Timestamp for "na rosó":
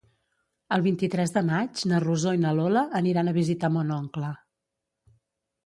1.91-2.33